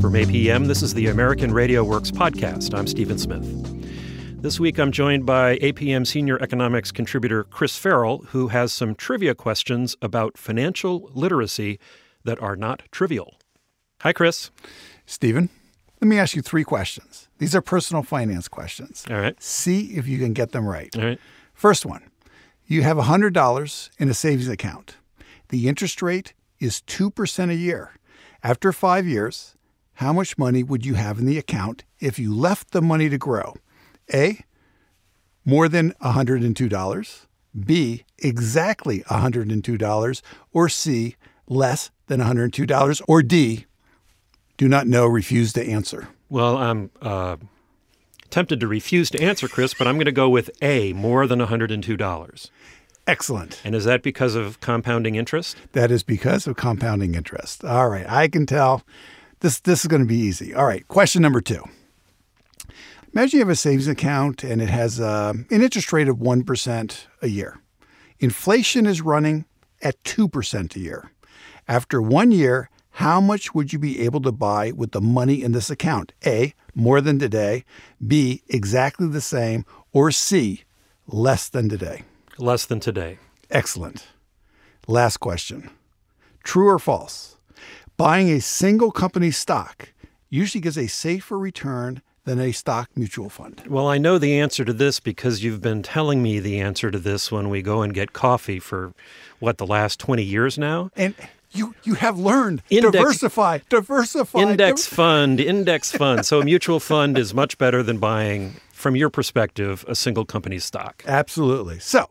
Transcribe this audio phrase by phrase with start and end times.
[0.00, 2.72] From APM, this is the American Radio Works podcast.
[2.72, 3.42] I'm Stephen Smith.
[4.40, 9.34] This week, I'm joined by APM senior economics contributor Chris Farrell, who has some trivia
[9.34, 11.80] questions about financial literacy
[12.22, 13.38] that are not trivial.
[14.02, 14.52] Hi, Chris.
[15.04, 15.48] Stephen,
[16.00, 17.28] let me ask you three questions.
[17.38, 19.04] These are personal finance questions.
[19.10, 19.42] All right.
[19.42, 20.96] See if you can get them right.
[20.96, 21.18] All right.
[21.54, 22.04] First one
[22.68, 24.96] you have $100 in a savings account.
[25.48, 27.94] The interest rate is 2% a year.
[28.44, 29.56] After five years,
[29.98, 33.18] how much money would you have in the account if you left the money to
[33.18, 33.56] grow?
[34.14, 34.44] A,
[35.44, 37.26] more than $102.
[37.66, 40.22] B, exactly $102.
[40.52, 41.16] Or C,
[41.48, 43.02] less than $102.
[43.08, 43.66] Or D,
[44.56, 46.06] do not know, refuse to answer.
[46.28, 47.38] Well, I'm uh,
[48.30, 51.40] tempted to refuse to answer, Chris, but I'm going to go with A, more than
[51.40, 52.50] $102.
[53.08, 53.60] Excellent.
[53.64, 55.56] And is that because of compounding interest?
[55.72, 57.64] That is because of compounding interest.
[57.64, 58.84] All right, I can tell
[59.40, 60.54] this this is going to be easy.
[60.54, 61.64] All right, question number two.
[63.12, 66.44] Imagine you have a savings account and it has uh, an interest rate of one
[66.44, 67.60] percent a year.
[68.18, 69.44] Inflation is running
[69.82, 71.10] at two percent a year.
[71.66, 75.52] After one year, how much would you be able to buy with the money in
[75.52, 76.12] this account?
[76.26, 77.64] A, more than today.
[78.04, 79.64] B, exactly the same.
[79.92, 80.64] Or C,
[81.06, 82.02] less than today.
[82.38, 83.18] Less than today.
[83.50, 84.08] Excellent.
[84.86, 85.70] Last question.
[86.42, 87.37] True or false?
[87.98, 89.88] Buying a single company stock
[90.30, 93.60] usually gives a safer return than a stock mutual fund.
[93.66, 96.98] Well, I know the answer to this because you've been telling me the answer to
[97.00, 98.92] this when we go and get coffee for
[99.40, 100.92] what the last 20 years now.
[100.94, 101.16] And
[101.50, 104.42] you you have learned index, diversify, diversify.
[104.42, 106.24] Index fund, index fund.
[106.24, 110.60] So a mutual fund is much better than buying from your perspective a single company
[110.60, 111.02] stock.
[111.04, 111.80] Absolutely.
[111.80, 112.10] So,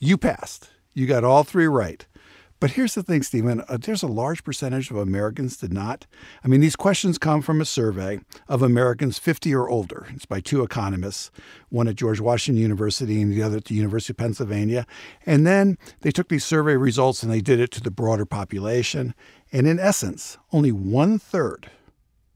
[0.00, 0.70] you passed.
[0.92, 2.04] You got all three right.
[2.60, 6.06] But here's the thing, Stephen uh, there's a large percentage of Americans did not.
[6.44, 10.06] I mean, these questions come from a survey of Americans 50 or older.
[10.10, 11.30] It's by two economists,
[11.70, 14.86] one at George Washington University and the other at the University of Pennsylvania.
[15.24, 19.14] And then they took these survey results and they did it to the broader population.
[19.50, 21.70] And in essence, only one third,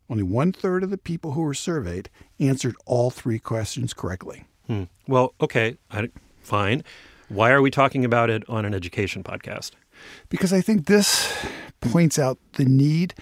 [0.08, 2.08] only one third of the people who were surveyed
[2.40, 4.44] answered all three questions correctly.
[4.66, 4.84] Hmm.
[5.06, 6.08] Well, okay, I,
[6.40, 6.82] fine.
[7.28, 9.70] Why are we talking about it on an education podcast?
[10.28, 11.32] Because I think this
[11.80, 13.14] points out the need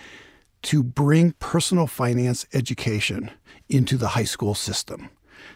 [0.63, 3.31] to bring personal finance education
[3.69, 5.09] into the high school system.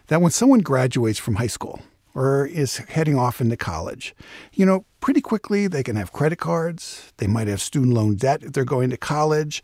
[0.06, 1.81] That when someone graduates from high school
[2.15, 4.15] or is heading off into college,
[4.53, 8.45] you know, pretty quickly they can have credit cards, they might have student loan debt
[8.45, 9.62] if they're going to college,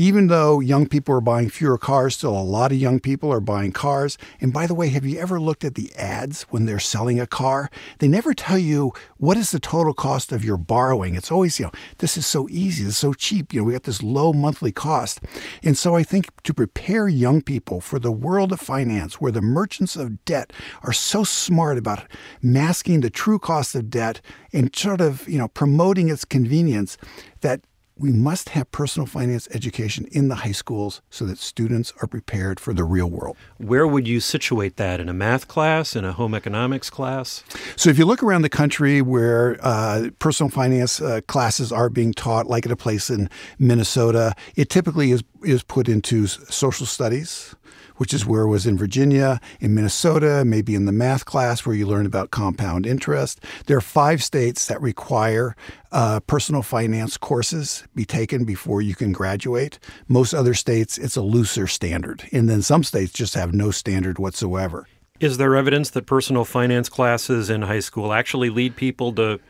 [0.00, 3.38] even though young people are buying fewer cars, still a lot of young people are
[3.38, 4.16] buying cars.
[4.40, 7.26] And by the way, have you ever looked at the ads when they're selling a
[7.26, 7.70] car?
[7.98, 11.16] They never tell you what is the total cost of your borrowing.
[11.16, 13.52] It's always, you know, this is so easy, is so cheap.
[13.52, 15.20] You know, we got this low monthly cost.
[15.62, 19.42] And so I think to prepare young people for the world of finance, where the
[19.42, 20.50] merchants of debt
[20.82, 22.06] are so smart about
[22.40, 26.96] masking the true cost of debt and sort of, you know, promoting its convenience,
[27.42, 27.60] that
[28.00, 32.58] we must have personal finance education in the high schools so that students are prepared
[32.58, 33.36] for the real world.
[33.58, 35.00] Where would you situate that?
[35.00, 37.44] In a math class, in a home economics class?
[37.76, 42.14] So, if you look around the country where uh, personal finance uh, classes are being
[42.14, 43.28] taught, like at a place in
[43.58, 47.54] Minnesota, it typically is, is put into social studies
[48.00, 51.76] which is where it was in Virginia, in Minnesota, maybe in the math class where
[51.76, 53.44] you learn about compound interest.
[53.66, 55.54] There are five states that require
[55.92, 59.78] uh, personal finance courses be taken before you can graduate.
[60.08, 62.26] Most other states, it's a looser standard.
[62.32, 64.88] And then some states just have no standard whatsoever.
[65.20, 69.40] Is there evidence that personal finance classes in high school actually lead people to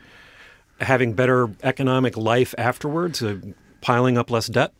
[0.81, 3.37] having better economic life afterwards, uh,
[3.79, 4.73] piling up less debt?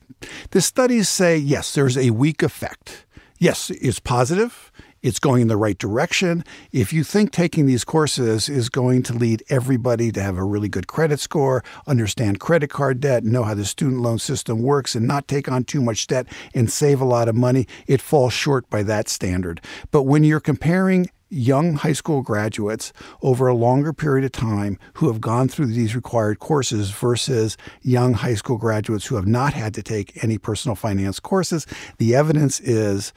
[0.50, 3.06] The studies say yes, there's a weak effect
[3.42, 4.72] yes, it's positive.
[5.02, 6.46] It's going in the right direction.
[6.72, 10.70] If you think taking these courses is going to lead everybody to have a really
[10.70, 15.08] good credit score, understand credit card debt, know how the student loan system works, and
[15.08, 18.70] not take on too much debt and save a lot of money, it falls short
[18.70, 19.60] by that standard.
[19.90, 22.92] But when you're comparing young high school graduates
[23.24, 28.14] over a longer period of time who have gone through these required courses versus young
[28.14, 31.66] high school graduates who have not had to take any personal finance courses,
[31.98, 33.14] the evidence is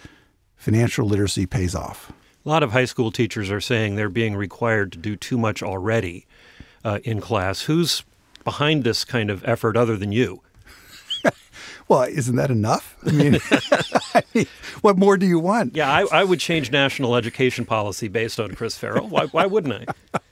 [0.64, 2.10] financial literacy pays off.
[2.46, 5.62] A lot of high school teachers are saying they're being required to do too much
[5.62, 6.26] already
[6.82, 7.62] uh, in class.
[7.62, 8.02] Who's
[8.44, 10.40] behind this kind of effort other than you?
[11.88, 12.96] well, isn't that enough?
[13.06, 13.38] I mean,
[14.14, 14.46] I mean,
[14.80, 15.76] what more do you want?
[15.76, 19.06] Yeah, I, I, would change national education policy based on Chris Farrell.
[19.06, 20.18] Why, why wouldn't I?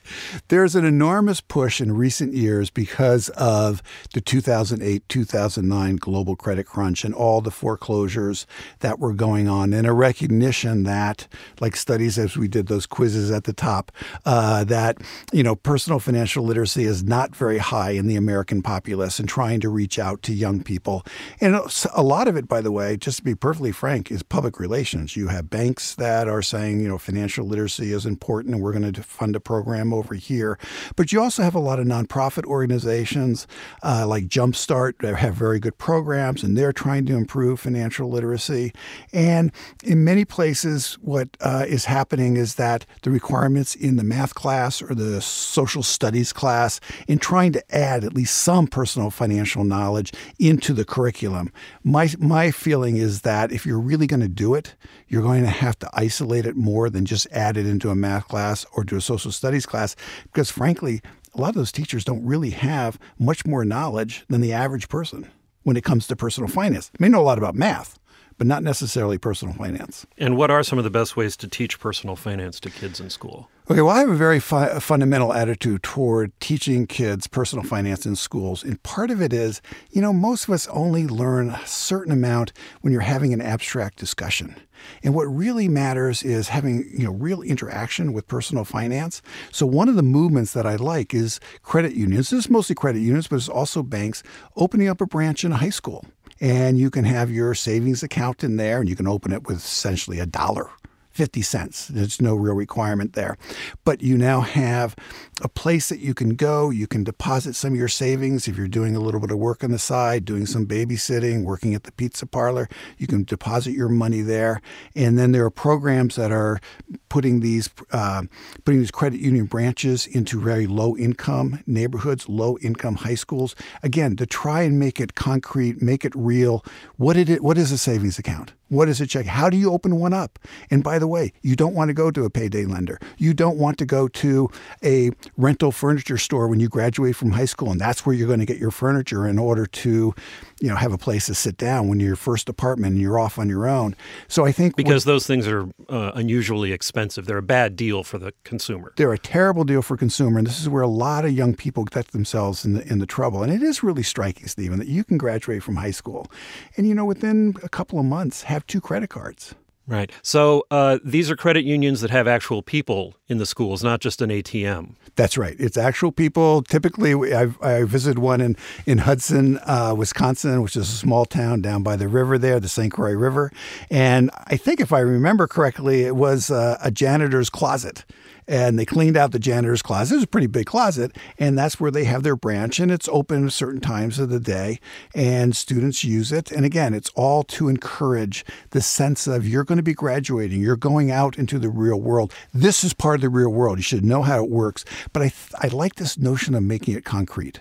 [0.48, 3.82] There's an enormous push in recent years because of
[4.12, 8.46] the 2008 2009 global credit crunch and all the foreclosures
[8.80, 11.26] that were going on, and a recognition that,
[11.60, 13.92] like studies as we did those quizzes at the top,
[14.24, 14.98] uh, that
[15.32, 19.60] you know personal financial literacy is not very high in the American populace, and trying
[19.60, 21.04] to reach out to young people.
[21.40, 21.60] And
[21.94, 25.16] a lot of it, by the way, just to be perfectly frank, is public relations.
[25.16, 28.92] You have banks that are saying, you know, financial literacy is important, and we're going
[28.92, 30.58] to fund a program over here.
[30.96, 33.46] But you also have a lot of nonprofit organizations
[33.82, 38.72] uh, like Jumpstart that have very good programs, and they're trying to improve financial literacy.
[39.12, 39.52] And
[39.84, 44.82] in many places, what uh, is happening is that the requirements in the math class
[44.82, 50.12] or the social studies class, in trying to add at least some personal financial knowledge
[50.38, 51.52] into the curriculum,
[51.82, 54.75] my my feeling is that if you're really going to do it,
[55.08, 58.28] you're going to have to isolate it more than just add it into a math
[58.28, 59.81] class or to a social studies class
[60.25, 61.00] because frankly,
[61.34, 65.31] a lot of those teachers don't really have much more knowledge than the average person
[65.62, 66.88] when it comes to personal finance.
[66.88, 67.99] They may know a lot about math,
[68.38, 70.06] but not necessarily personal finance.
[70.19, 73.11] And what are some of the best ways to teach personal finance to kids in
[73.11, 73.49] school?
[73.70, 78.17] Okay, well, I have a very fu- fundamental attitude toward teaching kids personal finance in
[78.17, 78.64] schools.
[78.64, 82.52] And part of it is, you know, most of us only learn a certain amount
[82.81, 84.56] when you're having an abstract discussion.
[85.05, 89.23] And what really matters is having, you know, real interaction with personal finance.
[89.52, 92.31] So one of the movements that I like is credit unions.
[92.31, 94.25] This is mostly credit unions, but it's also banks
[94.56, 96.05] opening up a branch in a high school
[96.42, 99.58] and you can have your savings account in there and you can open it with
[99.58, 100.68] essentially a dollar
[101.12, 101.88] 50 cents.
[101.88, 103.36] There's no real requirement there.
[103.84, 104.96] But you now have
[105.42, 106.70] a place that you can go.
[106.70, 109.62] You can deposit some of your savings if you're doing a little bit of work
[109.62, 112.68] on the side, doing some babysitting, working at the pizza parlor.
[112.98, 114.60] You can deposit your money there.
[114.94, 116.60] And then there are programs that are
[117.08, 118.22] putting these uh,
[118.64, 123.54] putting these credit union branches into very low income neighborhoods, low income high schools.
[123.82, 126.64] Again, to try and make it concrete, make it real.
[126.96, 128.52] What did it what is a savings account?
[128.72, 129.26] What is a check?
[129.26, 130.38] How do you open one up?
[130.70, 132.98] And by the way, you don't want to go to a payday lender.
[133.19, 134.48] You don't want to go to
[134.82, 138.40] a rental furniture store when you graduate from high school, and that's where you're going
[138.40, 140.14] to get your furniture in order to,
[140.62, 143.18] you know, have a place to sit down when you're your first apartment and you're
[143.18, 143.94] off on your own.
[144.28, 148.16] So I think because those things are uh, unusually expensive, they're a bad deal for
[148.16, 148.94] the consumer.
[148.96, 151.84] They're a terrible deal for consumer, and this is where a lot of young people
[151.84, 153.42] get themselves in the in the trouble.
[153.42, 156.30] And it is really striking, Stephen, that you can graduate from high school,
[156.78, 159.54] and you know, within a couple of months, have have two credit cards.
[159.88, 160.12] Right.
[160.22, 164.23] So uh, these are credit unions that have actual people in the schools, not just
[164.23, 164.94] an ATM.
[165.17, 165.56] That's right.
[165.58, 166.62] It's actual people.
[166.62, 168.56] Typically, I've, I visited one in,
[168.87, 172.69] in Hudson, uh, Wisconsin, which is a small town down by the river there, the
[172.69, 172.93] St.
[172.93, 173.50] Croix River.
[173.90, 178.05] And I think if I remember correctly, it was uh, a janitor's closet
[178.49, 180.14] and they cleaned out the janitor's closet.
[180.14, 183.08] It was a pretty big closet, and that's where they have their branch, and it's
[183.08, 184.81] open at certain times of the day,
[185.14, 186.50] and students use it.
[186.50, 190.76] And again, it's all to encourage the sense of you're going to be graduating, you're
[190.76, 192.32] going out into the real world.
[192.52, 193.78] This is part the real world.
[193.78, 194.84] You should know how it works.
[195.12, 197.60] But I, I like this notion of making it concrete.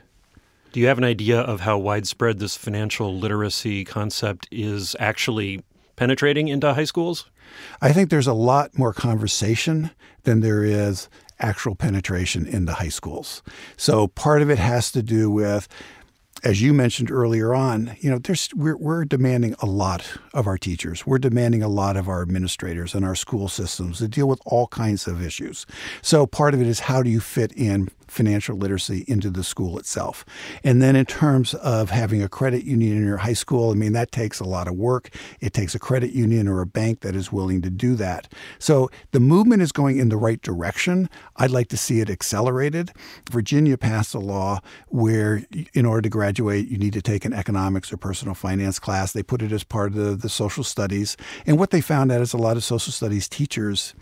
[0.74, 5.64] Do you have an idea of how widespread this financial literacy concept is actually
[5.96, 7.30] penetrating into high schools?
[7.82, 9.92] I think there's a lot more conversation
[10.24, 11.10] than there is
[11.40, 13.42] actual penetration into high schools.
[13.76, 15.68] So part of it has to do with
[16.44, 20.58] as you mentioned earlier on, you know, there's we're, we're demanding a lot of our
[20.58, 21.06] teachers.
[21.06, 24.68] We're demanding a lot of our administrators and our school systems to deal with all
[24.68, 25.66] kinds of issues.
[26.02, 29.80] So part of it is how do you fit in financial literacy into the school
[29.80, 30.26] itself.
[30.64, 33.94] And then in terms of having a credit union in your high school, I mean,
[33.94, 35.10] that takes a lot of work.
[35.40, 38.32] It takes a credit union or a bank that is willing to do that.
[38.60, 41.10] So the movement is going in the right direction.
[41.38, 42.92] I'd like to see it accelerated.
[43.32, 47.94] Virginia passed a law where, in order to graduate, you need to take an economics
[47.94, 49.14] or personal finance class.
[49.14, 51.16] They put it as part of the, the social studies.
[51.46, 53.94] And what they found out is a lot of social studies teachers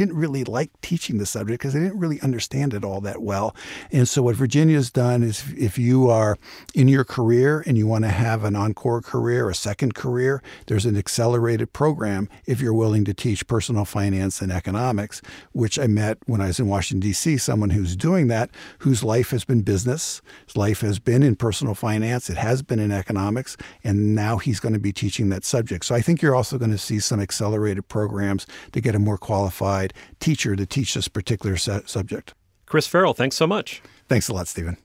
[0.00, 3.54] didn't really like teaching the subject because they didn't really understand it all that well.
[3.92, 6.38] And so, what Virginia's done is if you are
[6.74, 10.86] in your career and you want to have an encore career, a second career, there's
[10.86, 15.20] an accelerated program if you're willing to teach personal finance and economics,
[15.52, 19.30] which I met when I was in Washington, D.C., someone who's doing that, whose life
[19.32, 23.58] has been business, his life has been in personal finance, it has been in economics,
[23.84, 25.84] and now he's going to be teaching that subject.
[25.84, 29.18] So, I think you're also going to see some accelerated programs to get a more
[29.18, 32.34] qualified qualified teacher to teach this particular su- subject.
[32.66, 33.82] Chris Farrell, thanks so much.
[34.08, 34.76] Thanks a lot, Stephen.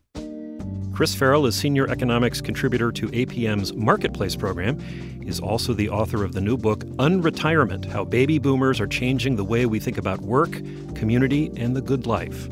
[0.93, 4.79] Chris Farrell is senior economics contributor to APM's Marketplace program.
[5.21, 9.43] He's also the author of the new book, Unretirement How Baby Boomers Are Changing the
[9.43, 10.53] Way We Think About Work,
[10.95, 12.47] Community, and the Good Life.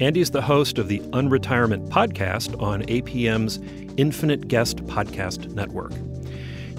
[0.00, 3.58] Andy's the host of the Unretirement podcast on APM's
[3.98, 5.92] Infinite Guest Podcast Network.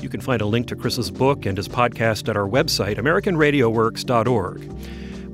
[0.02, 4.72] You can find a link to Chris's book and his podcast at our website, AmericanRadioWorks.org.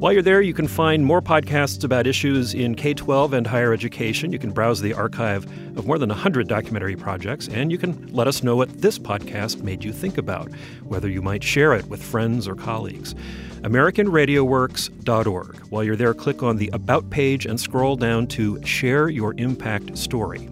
[0.01, 3.71] While you're there, you can find more podcasts about issues in K 12 and higher
[3.71, 4.31] education.
[4.31, 5.45] You can browse the archive
[5.77, 9.61] of more than 100 documentary projects, and you can let us know what this podcast
[9.61, 10.49] made you think about,
[10.83, 13.13] whether you might share it with friends or colleagues.
[13.61, 15.57] AmericanRadioWorks.org.
[15.69, 19.95] While you're there, click on the About page and scroll down to Share Your Impact
[19.95, 20.49] Story.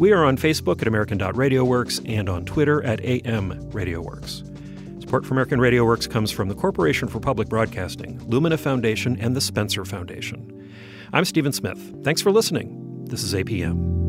[0.00, 4.53] We are on Facebook at American.RadioWorks and on Twitter at AM RadioWorks.
[5.14, 9.36] Support for American Radio Works comes from the Corporation for Public Broadcasting, Lumina Foundation, and
[9.36, 10.68] the Spencer Foundation.
[11.12, 11.78] I'm Stephen Smith.
[12.02, 13.04] Thanks for listening.
[13.04, 14.03] This is APM.